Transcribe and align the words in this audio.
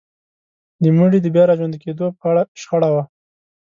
د 0.81 0.83
مړي 0.97 1.19
د 1.21 1.27
بيا 1.35 1.43
راژوندي 1.51 1.77
کيدو 1.83 2.05
په 2.19 2.25
اړه 2.31 2.43
شخړه 2.61 2.89
وه. 2.93 3.03